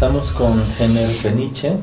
[0.00, 1.74] Estamos con Jenner Peniche,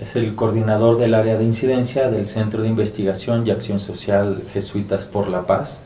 [0.00, 5.04] es el coordinador del área de incidencia del Centro de Investigación y Acción Social Jesuitas
[5.04, 5.82] por la Paz.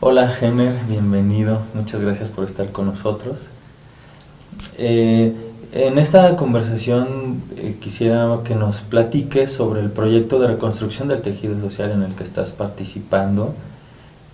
[0.00, 3.48] Hola Jenner, bienvenido, muchas gracias por estar con nosotros.
[4.78, 5.34] Eh,
[5.74, 11.60] en esta conversación eh, quisiera que nos platiques sobre el proyecto de reconstrucción del tejido
[11.60, 13.52] social en el que estás participando.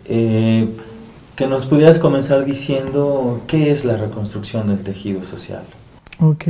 [0.05, 0.69] Eh,
[1.35, 5.65] que nos pudieras comenzar diciendo qué es la reconstrucción del tejido social.
[6.19, 6.45] Ok,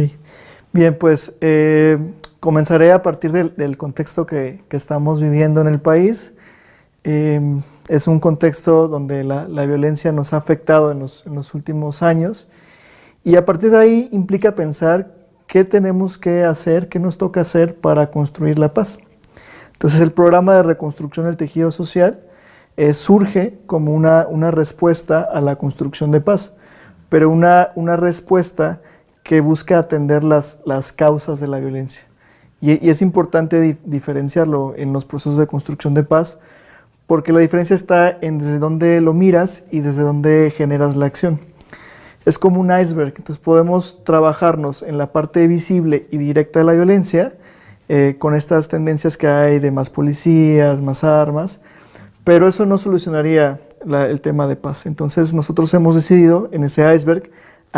[0.73, 1.99] bien, pues eh,
[2.39, 6.35] comenzaré a partir del, contexto que, estamos viviendo en el país.
[7.03, 12.47] Em, es un contexto donde la, violencia nos ha afectado en los, últimos años
[13.25, 15.17] y a partir de ahí implica pensar
[15.49, 18.99] qué tenemos que hacer, qué nos toca hacer para construir la paz.
[19.73, 22.21] Entonces el programa de reconstrucción del tejido social
[22.77, 26.53] eh, surge como una, una, respuesta a la construcción de paz,
[27.09, 28.81] pero una, una respuesta
[29.27, 32.07] que busca atender las, las causas de la violencia.
[32.61, 36.39] Y, es importante diferenciarlo en los procesos de construcción de paz,
[37.09, 41.41] porque la diferencia está en desde dónde lo miras y desde dónde generas la acción.
[42.25, 46.73] Es como un iceberg, entonces podemos trabajarnos en la parte visible y directa de la
[46.75, 47.35] violencia,
[47.89, 51.61] eh, con estas tendencias que hay de más policías, más armas,
[52.23, 54.87] pero eso no solucionaría el tema de paz.
[54.87, 57.29] Entonces nosotros hemos decidido en ese iceberg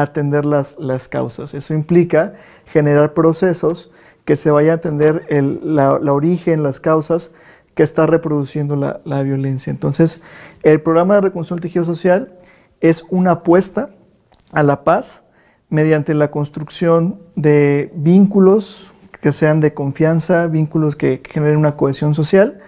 [0.03, 1.55] atender las, las causas.
[1.55, 2.35] Eso implica
[2.67, 3.91] generar procesos
[4.25, 7.31] que se vaya a atender el, la, origen, las causas
[7.75, 9.71] que está reproduciendo la, la, violencia.
[9.71, 10.21] Entonces,
[10.63, 12.33] el programa de reconstrucción del tejido social
[12.81, 13.91] es una apuesta
[14.53, 15.25] a la paz
[15.71, 22.59] mediante la construcción de vínculos que sean de confianza, vínculos que generen una cohesión social,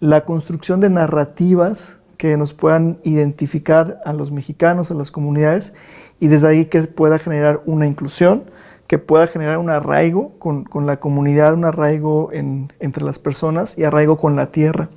[0.00, 5.74] la construcción de narrativas que nos puedan identificar a los mexicanos, a las comunidades,
[6.22, 8.44] y desde ahí que pueda generar una inclusión,
[8.86, 14.16] que pueda generar un arraigo con, la comunidad, un arraigo entre las personas y arraigo
[14.16, 14.88] con la tierra.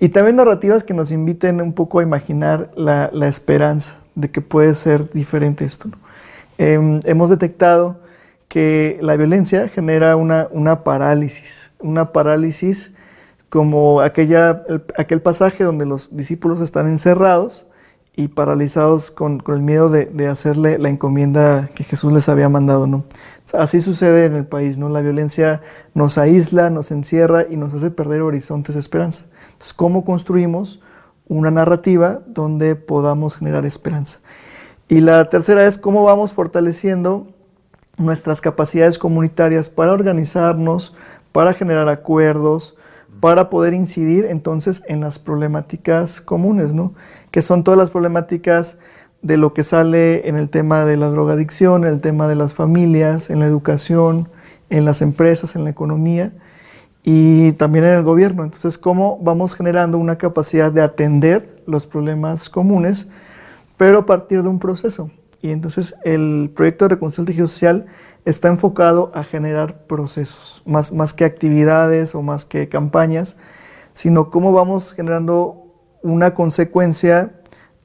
[0.00, 4.72] Y también narrativas que nos inviten un poco a imaginar la, esperanza de que puede
[4.72, 5.90] ser diferente esto.
[6.56, 8.00] Em, hemos detectado
[8.48, 12.92] que la violencia genera una, una parálisis, una parálisis
[13.50, 14.64] como aquella,
[14.96, 17.66] aquel pasaje donde los discípulos están encerrados
[18.16, 23.04] y paralizados con, el miedo de, hacerle la encomienda que Jesús les había mandado, ¿no?
[23.54, 24.88] así sucede en el país, ¿no?
[24.88, 25.62] La violencia
[25.94, 29.24] nos aísla, nos encierra y nos hace perder horizontes de esperanza.
[29.52, 30.82] Entonces, ¿cómo construimos
[31.28, 34.20] una narrativa donde podamos generar esperanza?
[34.88, 37.28] Y la tercera es cómo vamos fortaleciendo
[37.98, 40.94] nuestras capacidades comunitarias para organizarnos,
[41.32, 42.76] para generar acuerdos,
[43.20, 46.94] para poder incidir entonces en las problemáticas comunes, ¿no?
[47.30, 48.78] Que son todas las problemáticas
[49.22, 52.54] de lo que sale en el tema de la drogadicción, en el tema de las
[52.54, 54.28] familias, en la educación,
[54.70, 56.32] en las empresas, en la economía
[57.02, 58.44] y también en el gobierno.
[58.44, 63.08] Entonces, ¿cómo vamos generando una capacidad de atender los problemas comunes,
[63.76, 65.10] pero a partir de un proceso?
[65.40, 67.86] Y entonces el proyecto de reconstrucción del tejido social
[68.28, 73.36] está enfocado a generar procesos, más, más que actividades o más que campañas,
[73.94, 75.64] sino cómo vamos generando
[76.02, 77.32] una consecuencia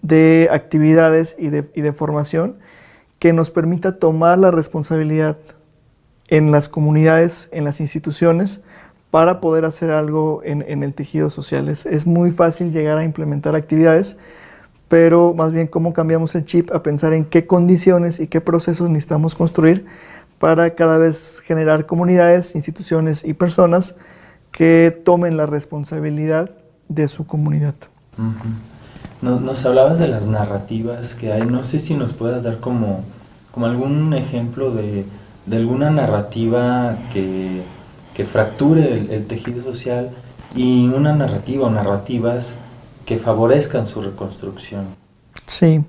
[0.01, 2.57] de actividades y de, y de formación
[3.19, 5.37] que nos permita tomar la responsabilidad
[6.27, 8.61] en las comunidades, en las instituciones,
[9.11, 11.69] para poder hacer algo en, en el tejido social.
[11.69, 14.17] Es, es, muy fácil llegar a implementar actividades,
[14.89, 18.89] pero más bien cómo cambiamos el chip a pensar en qué condiciones y qué procesos
[18.89, 19.85] necesitamos construir
[20.43, 23.95] para cada vez generar comunidades, instituciones y personas
[24.51, 26.49] que tomen la responsabilidad
[26.89, 27.75] de su comunidad.
[29.21, 33.05] nos, hablabas de las narrativas que hay, no sé si nos puedas dar como,
[33.53, 35.05] como algún ejemplo de,
[35.49, 37.63] alguna narrativa que,
[38.25, 40.09] fracture el, el, tejido social
[40.53, 42.55] y una narrativa o narrativas
[43.05, 44.87] que favorezcan su reconstrucción.
[45.45, 45.85] Sí.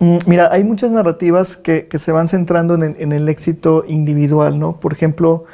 [0.00, 4.78] Mm, mira, hay muchas narrativas que, se van centrando en, el éxito individual, ¿no?
[4.78, 5.44] Por ejemplo,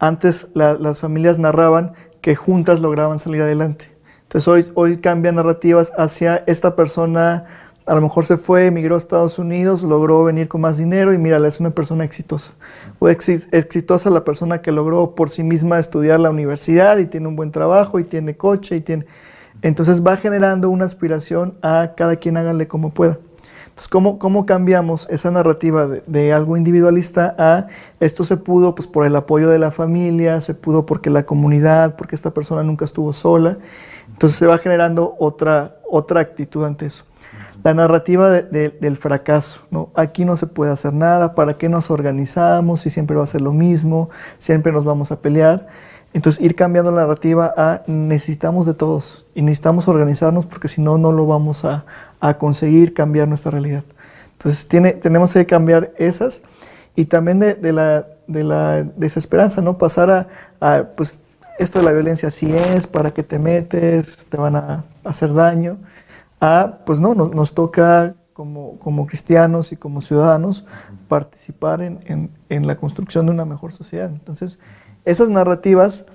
[0.00, 3.92] antes las familias narraban que juntas lograban salir adelante.
[4.22, 7.44] Entonces hoy, hoy cambian narrativas hacia esta persona,
[7.86, 11.18] a lo mejor se fue, emigró a Estados Unidos, logró venir con más dinero y
[11.18, 12.52] mira, es una persona exitosa.
[12.98, 17.36] O exitosa la persona que logró por sí misma estudiar la universidad y tiene un
[17.36, 19.06] buen trabajo y tiene coche y tiene...
[19.62, 23.18] Entonces va generando una aspiración a cada quien háganle como pueda.
[23.74, 27.66] Entonces, ¿cómo, cambiamos esa narrativa de, algo individualista a
[27.98, 31.96] esto se pudo pues, por el apoyo de la familia, se pudo porque la comunidad,
[31.96, 33.58] porque esta persona nunca estuvo sola?
[34.06, 37.04] Entonces se va generando otra, otra actitud ante eso.
[37.64, 39.90] la narrativa del fracaso, ¿no?
[39.96, 43.40] Aquí no se puede hacer nada, ¿para qué nos organizamos si siempre va a ser
[43.40, 45.66] lo mismo, siempre nos vamos a pelear?
[46.12, 50.96] Entonces ir cambiando la narrativa a necesitamos de todos y necesitamos organizarnos porque si no,
[50.96, 51.84] no lo vamos a,
[52.32, 53.84] conseguir cambiar nuestra realidad.
[54.32, 56.40] Entonces tiene, tenemos que cambiar esas
[56.96, 59.76] y también de, la, de la desesperanza, ¿no?
[59.76, 60.28] Pasar
[60.60, 61.18] a, pues
[61.58, 65.78] esto de la violencia sí es, para qué te metes, te van a hacer daño,
[66.40, 70.64] a pues no, nos, toca como, como, cristianos y como ciudadanos
[71.08, 74.10] participar en, en, en la construcción de una mejor sociedad.
[74.10, 74.58] Entonces,
[75.04, 76.06] esas narrativas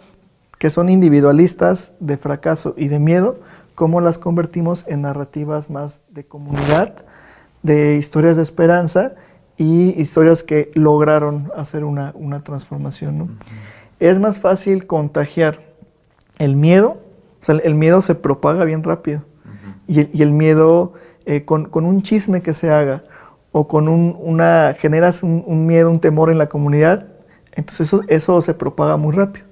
[0.58, 3.40] que son individualistas, de fracaso y de miedo,
[3.80, 7.06] cómo las convertimos en narrativas más de comunidad,
[7.64, 9.16] de historias de esperanza
[9.56, 12.12] y historias que lograron hacer una,
[12.44, 13.40] transformación.
[14.02, 15.62] Es más fácil contagiar
[16.40, 16.98] el miedo,
[17.40, 19.24] o sea, el miedo se propaga bien rápido
[19.88, 20.92] y, el, miedo
[21.26, 23.02] eh, con, un chisme que se haga
[23.54, 27.08] o con una, generas un miedo, un temor en la comunidad,
[27.54, 29.46] entonces eso, eso se propaga muy rápido.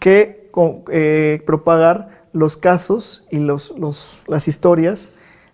[0.00, 0.50] Que
[0.90, 3.74] eh, propagar los casos y los,
[4.26, 5.12] las historias,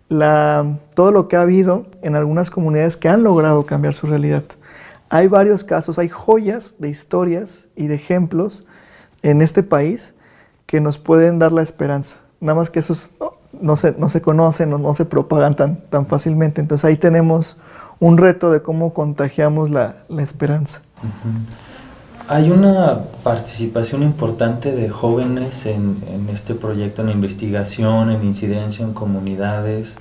[0.09, 4.45] todo lo que ha habido en algunas comunidades que han logrado cambiar su realidad.
[5.11, 8.65] Hay varios casos, hay joyas de historias y de ejemplos
[9.23, 10.15] en este país
[10.67, 12.19] que nos pueden dar la esperanza.
[12.41, 13.13] Nada más que esos
[13.53, 16.61] no se, no se conocen o no se propagan tan, tan fácilmente.
[16.61, 17.57] Entonces ahí tenemos
[18.01, 20.83] un reto de cómo contagiamos la, la esperanza.
[22.31, 29.97] Hay una participación importante de jóvenes en, este proyecto, en investigación, en incidencia, en comunidades.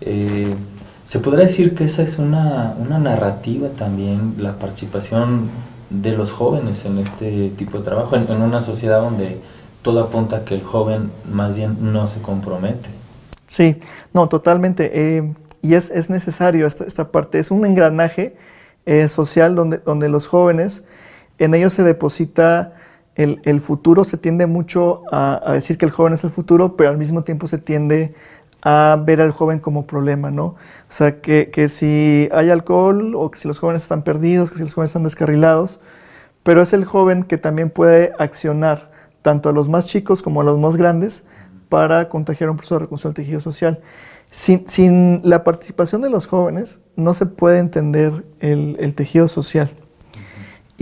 [0.00, 0.52] Eh,
[1.06, 5.48] ¿Se podría decir que esa es una, narrativa también, la participación
[5.90, 9.38] de los jóvenes en este tipo de trabajo, en, una sociedad donde
[9.82, 12.88] todo apunta a que el joven más bien no se compromete?
[13.46, 13.76] Sí,
[14.12, 15.18] no, totalmente.
[15.18, 18.34] Eh, y es, es necesario esta, esta, parte, es un engranaje
[18.86, 20.82] eh, social donde, donde los jóvenes
[21.40, 22.74] en ellos se deposita
[23.16, 26.98] el, futuro, se tiende mucho a, decir que el joven es el futuro, pero al
[26.98, 28.14] mismo tiempo se tiende
[28.62, 30.44] a ver al joven como problema, ¿no?
[30.44, 30.56] O
[30.88, 34.74] sea, que, si hay alcohol o que si los jóvenes están perdidos, que si los
[34.74, 35.80] jóvenes están descarrilados,
[36.42, 38.90] pero es el joven que también puede accionar
[39.22, 41.24] tanto a los más chicos como a los más grandes
[41.68, 43.80] para contagiar un proceso de reconstrucción del tejido social.
[44.30, 49.70] Sin, la participación de los jóvenes no se puede entender el tejido social.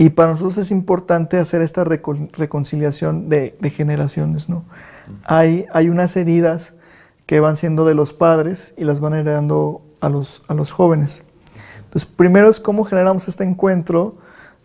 [0.01, 4.63] Y para nosotros es importante hacer esta reconciliación de, generaciones, ¿no?
[5.25, 6.73] Hay, hay unas heridas
[7.25, 11.25] que van siendo de los padres y las van heredando a los, a los jóvenes.
[11.79, 14.15] Entonces, primero es cómo generamos este encuentro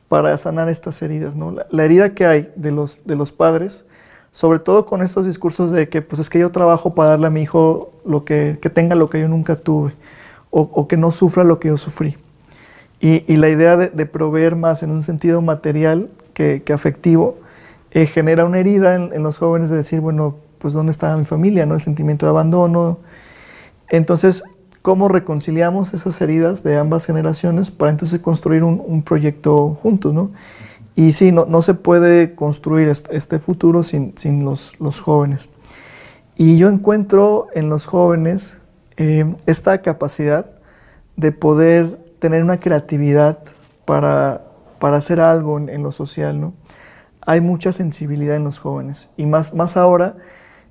[0.07, 1.53] para sanar estas heridas, ¿no?
[1.69, 3.85] La, herida que hay de los, de los padres,
[4.31, 7.31] sobre todo con estos discursos de que, pues es que yo trabajo para darle a
[7.31, 9.97] mi hijo lo que, que tenga lo que yo nunca tuve,
[10.53, 12.17] o, o que no sufra lo que yo sufrí.
[13.05, 17.37] Y, la idea de, proveer más en un sentido material que, afectivo
[17.91, 21.67] eh, genera una herida en, los jóvenes de decir, bueno, pues ¿dónde está mi familia?
[21.67, 21.75] ¿no?
[21.75, 23.01] El sentimiento de abandono.
[23.91, 24.43] Entonces,
[24.81, 30.15] ¿cómo reconciliamos esas heridas de ambas generaciones para entonces construir un, proyecto juntos?
[30.15, 30.31] ¿no?
[30.97, 35.51] Y sí, no, no se puede construir este, futuro sin, sin los, los, jóvenes.
[36.39, 38.57] Y yo encuentro en los jóvenes
[38.97, 40.47] eh, esta capacidad
[41.17, 43.41] de poder tener una creatividad
[43.85, 44.47] para,
[44.79, 46.55] para hacer algo en, lo social, ¿no?
[47.21, 50.17] Hay mucha sensibilidad en los jóvenes y más, más ahora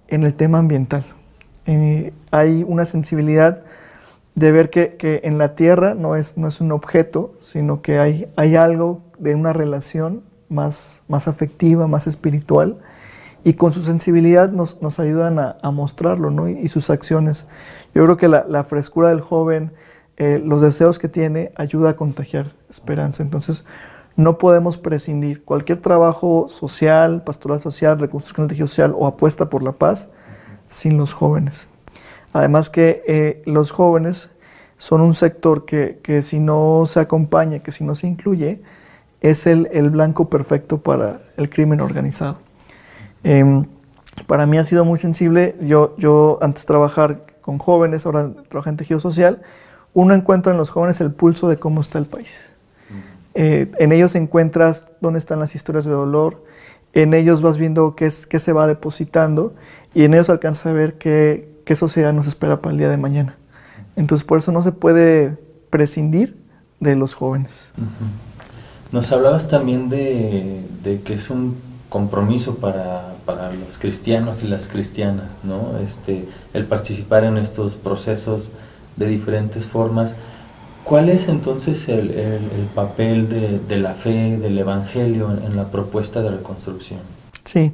[0.07, 1.05] en el tema ambiental.
[1.67, 3.62] Eh, hay una sensibilidad
[4.33, 8.00] de ver que, que, en la tierra no es, no es un objeto, sino que
[8.00, 12.79] hay, hay algo de una relación más, más afectiva, más espiritual,
[13.43, 16.50] y con su sensibilidad nos, nos ayudan a, a mostrarlo, ¿no?
[16.50, 17.45] Y, sus acciones.
[17.93, 19.72] Yo creo que la, la frescura del joven,
[20.17, 23.24] eh, los deseos que tiene ayuda a contagiar esperanza.
[23.24, 23.65] Entonces,
[24.15, 25.43] no podemos prescindir.
[25.43, 30.10] Cualquier trabajo social, pastoral social, reconstrucción del tejido social o apuesta por la paz
[30.67, 31.70] sin los jóvenes.
[32.32, 34.32] Además que eh, los jóvenes
[34.77, 38.62] son un sector que, si no se acompaña, que si no se incluye,
[39.22, 42.39] es el, blanco perfecto para el crimen organizado.
[43.24, 43.65] Em,
[44.27, 45.55] para mí ha sido muy sensible.
[45.62, 49.41] Yo, yo antes trabajar con jóvenes, ahora trabajo en tejido social,
[49.93, 52.53] uno encuentra en los jóvenes el pulso de cómo está el país.
[53.35, 56.43] Eh, en ellos encuentras dónde están las historias de dolor,
[56.93, 59.55] en ellos vas viendo qué, es, qué se va depositando
[59.95, 62.97] y en ellos alcanza a ver qué, qué sociedad nos espera para el día de
[62.97, 63.38] mañana.
[63.95, 65.38] Entonces por eso no se puede
[65.69, 66.38] prescindir
[66.79, 67.71] de los jóvenes.
[68.91, 71.57] Nos hablabas también de, de, que es un
[71.89, 75.79] compromiso para, para, los cristianos y las cristianas, ¿no?
[75.79, 78.51] Este, el participar en estos procesos
[78.95, 80.15] de diferentes formas.
[80.83, 82.12] ¿Cuál es entonces el,
[82.75, 83.29] papel
[83.67, 87.00] de, la fe, del Evangelio en, la propuesta de reconstrucción?
[87.45, 87.71] Sí,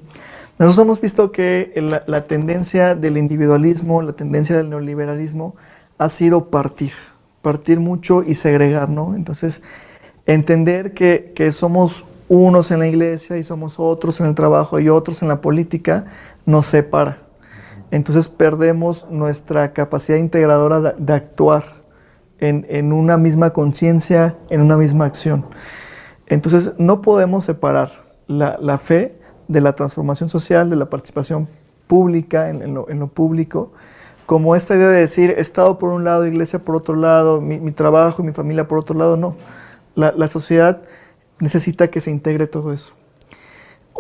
[0.60, 5.56] nosotros hemos visto que la, la, tendencia del individualismo, la tendencia del neoliberalismo
[5.98, 6.92] ha sido partir,
[7.42, 9.16] partir mucho y segregar, ¿no?
[9.16, 9.62] Entonces,
[10.28, 14.88] entender que, que somos unos en la iglesia y somos otros en el trabajo y
[14.88, 16.06] otros en la política,
[16.46, 17.29] nos separa.
[17.92, 21.64] Entonces perdemos nuestra capacidad integradora de actuar
[22.40, 25.46] en, una misma conciencia, en una misma acción.
[26.28, 27.90] Entonces, no podemos separar
[28.28, 29.18] la, fe
[29.48, 31.48] de la transformación social, de la participación
[31.88, 33.72] pública, en, lo, público,
[34.26, 38.22] como esta idea de decir, Estado por un lado, iglesia por otro lado, mi, trabajo
[38.22, 39.36] y mi familia por otro lado, no.
[39.96, 40.82] la sociedad
[41.40, 42.94] necesita que se integre todo eso.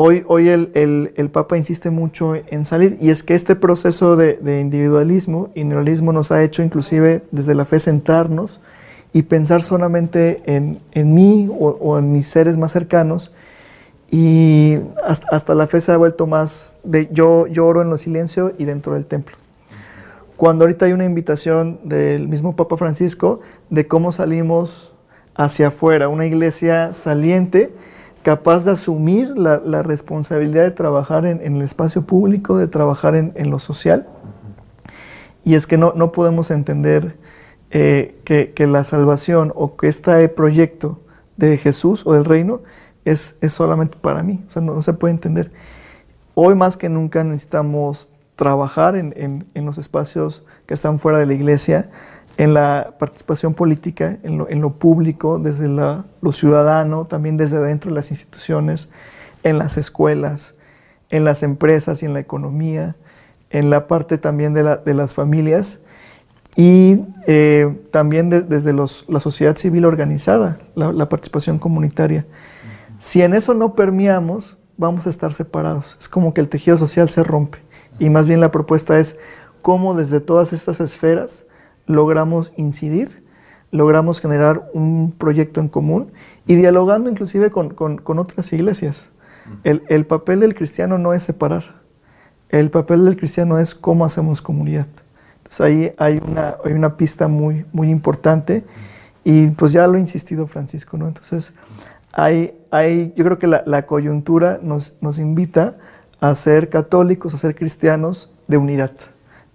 [0.02, 5.50] Hoy, hoy el, Papa insiste mucho en salir y es que este proceso de, individualismo
[5.56, 8.62] y neoliberalismo nos ha hecho inclusive desde la fe sentarnos
[9.12, 10.80] y pensar solamente en,
[11.14, 13.34] mí o, en mis seres más cercanos
[14.10, 18.64] y hasta, la fe se ha vuelto más de yo lloro en lo silencio y
[18.64, 19.36] dentro del templo.
[20.38, 24.94] Cuando ahorita hay una invitación del mismo Papa Francisco de cómo salimos
[25.36, 27.74] hacia afuera, una iglesia saliente,
[28.24, 33.60] capaz de asumir la, responsabilidad de trabajar en, el espacio público, de trabajar en, lo
[33.60, 34.08] social.
[35.44, 37.18] Y es que no, no podemos entender
[37.72, 41.00] eh, que, la salvación o que este proyecto
[41.38, 42.62] de Jesús o del reino
[43.06, 44.44] es, es solamente para mí.
[44.48, 45.52] O sea, no, se puede entender.
[46.36, 49.14] Hoy más que nunca necesitamos trabajar en,
[49.54, 51.90] en los espacios que están fuera de la iglesia,
[52.38, 58.12] en la participación política, en lo, público, desde lo ciudadano, también desde dentro de las
[58.12, 58.90] instituciones,
[59.44, 60.56] en las escuelas,
[61.10, 62.96] en las empresas y en la economía,
[63.50, 65.80] en la parte también de, las familias
[66.56, 72.26] y eh, también desde la sociedad civil organizada, la, participación comunitaria.
[73.00, 75.98] Si en eso no permeamos, vamos a estar separados.
[76.00, 77.60] Es como que el tejido social se rompe.
[77.98, 79.18] Y más bien la propuesta es
[79.62, 81.46] cómo desde todas estas esferas
[81.90, 83.24] logramos incidir,
[83.72, 86.12] logramos generar un proyecto en común
[86.46, 87.74] y dialogando inclusive con,
[88.20, 89.10] otras iglesias.
[89.64, 91.82] El, papel del cristiano no es separar,
[92.50, 94.88] el papel del cristiano es cómo hacemos comunidad.
[95.38, 98.64] Entonces ahí hay una, hay una pista muy, muy importante
[99.24, 101.08] y pues ya lo ha insistido Francisco, ¿no?
[101.08, 101.54] Entonces
[102.12, 105.80] hay, hay, yo creo que la, coyuntura nos, nos invita
[106.20, 108.92] a ser católicos, a ser cristianos de unidad.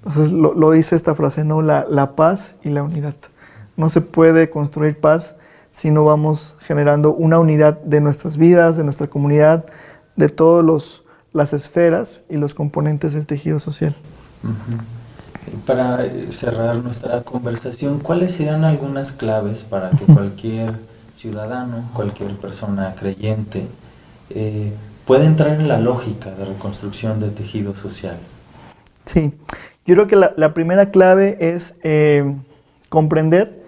[0.06, 1.62] Entonces lo, dice esta frase, ¿no?
[1.62, 3.14] La, la, paz y la unidad.
[3.76, 5.37] No se puede construir paz
[5.73, 9.64] si no vamos generando una unidad de nuestras vidas, de nuestra comunidad,
[10.16, 13.94] de todas las esferas y los componentes del tejido social.
[15.66, 20.75] Para eh, cerrar nuestra conversación, ¿cuáles serían algunas claves para que cualquier
[21.14, 23.66] ciudadano, cualquier persona creyente,
[24.30, 24.73] eh,
[25.06, 28.18] pueda entrar en la lógica de reconstrucción del tejido social?
[29.04, 29.34] Sí,
[29.87, 32.35] yo creo que la, primera clave es eh,
[32.88, 33.62] comprender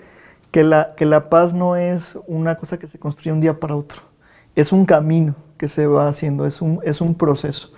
[0.50, 3.76] que la, que la paz no es una cosa que se construye un día para
[3.76, 4.00] otro,
[4.54, 7.72] es un camino que se va haciendo, es un, es un proceso.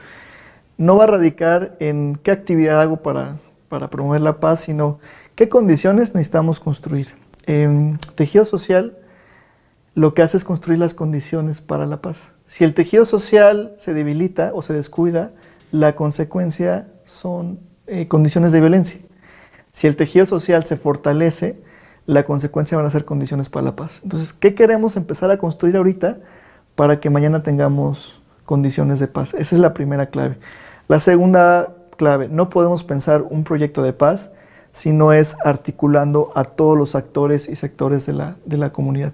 [0.77, 5.01] No va a radicar en qué actividad hago para, para promover la paz, sino
[5.35, 7.09] qué condiciones necesitamos construir.
[7.47, 8.97] En tejido social
[9.95, 12.35] lo que hace es construir las condiciones para la paz.
[12.47, 15.33] Si el tejido social se debilita o se descuida,
[15.73, 19.01] la consecuencia son eh, condiciones de violencia.
[19.71, 21.59] Si el tejido social se fortalece,
[22.07, 24.01] la consecuencia van a ser condiciones para la paz.
[24.03, 26.19] Entonces, ¿qué queremos empezar a construir ahorita
[26.75, 29.35] para que mañana tengamos condiciones de paz?
[29.35, 30.39] Esa es la primera clave.
[30.89, 34.31] La segunda clave, no podemos pensar un proyecto de paz
[34.73, 39.13] si no es articulando a todos los actores y sectores de la, de la comunidad.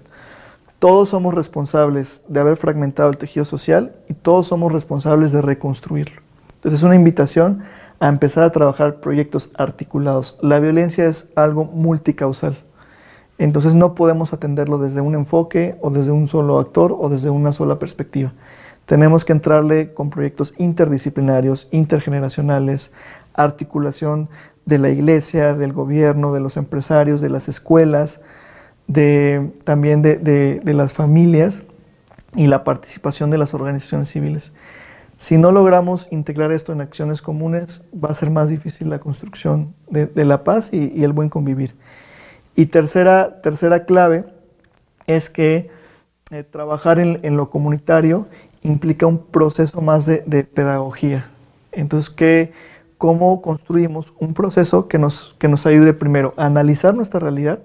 [0.79, 6.21] Todos somos responsables de haber fragmentado el tejido social y todos somos responsables de reconstruirlo.
[6.55, 7.63] Entonces es una invitación
[7.99, 10.37] a empezar a trabajar proyectos articulados.
[10.41, 12.57] La violencia es algo multicausal.
[13.37, 17.51] Entonces no podemos atenderlo desde un enfoque o desde un solo actor o desde una
[17.51, 18.33] sola perspectiva.
[18.85, 22.91] Tenemos que entrarle con proyectos interdisciplinarios, intergeneracionales,
[23.33, 24.29] articulación
[24.65, 28.21] de la iglesia, del gobierno, de los empresarios, de las escuelas,
[28.87, 31.63] de, también de, de las familias
[32.35, 34.53] y la participación de las organizaciones civiles.
[35.17, 39.73] Si no logramos integrar esto en acciones comunes, va a ser más difícil la construcción
[39.89, 41.75] de, la paz y, el buen convivir.
[42.55, 44.25] Y tercera, tercera clave
[45.07, 45.69] es que
[46.31, 48.27] eh, trabajar en, lo comunitario
[48.61, 51.29] implica un proceso más de, pedagogía.
[51.71, 52.51] Entonces, ¿qué,
[52.97, 57.59] cómo construimos un proceso que nos, que nos ayude primero a analizar nuestra realidad.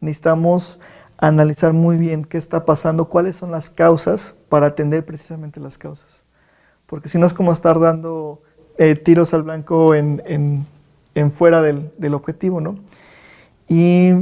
[0.00, 0.78] Necesitamos
[1.18, 6.21] analizar muy bien qué está pasando, cuáles son las causas para atender precisamente las causas.
[6.92, 8.42] Porque si no es como estar dando
[8.76, 10.66] eh, tiros al blanco en, en,
[11.14, 12.76] en fuera del, del, objetivo, ¿no?
[13.66, 14.12] Y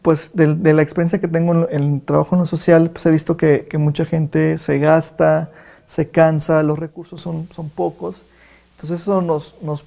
[0.00, 3.10] pues de, de, la experiencia que tengo en el trabajo en lo social, pues he
[3.10, 5.50] visto que, que mucha gente se gasta,
[5.86, 8.22] se cansa, los recursos son, son pocos.
[8.76, 9.84] Entonces eso nos, nos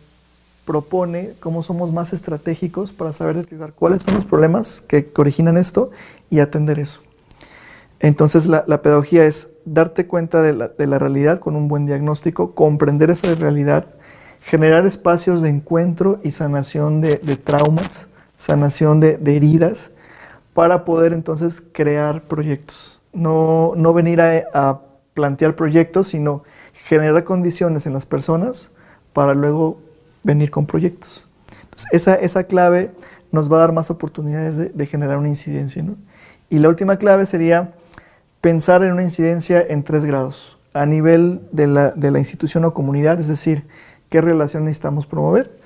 [0.66, 5.56] propone cómo somos más estratégicos para saber detectar cuáles son los problemas que, que originan
[5.56, 5.92] esto
[6.30, 7.00] y atender eso.
[8.03, 13.33] Entonces la, pedagogía es darte cuenta de la, realidad con un buen diagnóstico, comprender esa
[13.33, 13.86] realidad,
[14.41, 19.89] generar espacios de encuentro y sanación de, traumas, sanación de, heridas,
[20.53, 23.00] para poder entonces crear proyectos.
[23.13, 24.81] No, no venir a,
[25.13, 26.43] plantear proyectos, sino
[26.88, 28.69] generar condiciones en las personas
[29.13, 29.79] para luego
[30.24, 31.25] venir con proyectos.
[31.91, 32.91] Esa, esa clave
[33.31, 35.83] nos va a dar más oportunidades de, de generar una incidencia.
[35.83, 35.95] ¿no?
[36.50, 37.74] Y la última clave sería
[38.44, 42.74] pensar en una incidencia en tres grados, a nivel de la, de la institución o
[42.74, 43.66] comunidad, es decir,
[44.10, 45.58] qué relación necesitamos promover,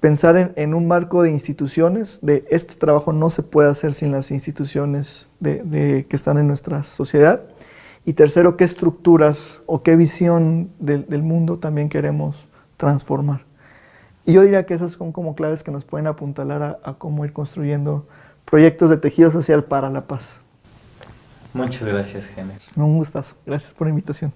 [0.00, 4.10] pensar en, en, un marco de instituciones, de este trabajo no se puede hacer sin
[4.10, 7.42] las instituciones de, que están en nuestra sociedad,
[8.04, 13.44] y tercero, qué estructuras o qué visión del, del mundo también queremos transformar.
[14.24, 17.32] Y yo diría que esas son como claves que nos pueden apuntalar a cómo ir
[17.32, 18.08] construyendo
[18.44, 20.40] proyectos de tejido social para la paz.
[21.56, 22.60] Muchas gracias, Gener.
[22.76, 23.36] Un gustazo.
[23.46, 24.32] Gracias por la invitación.